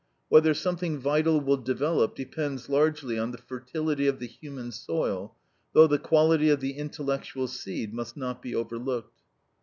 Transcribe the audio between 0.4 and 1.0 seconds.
something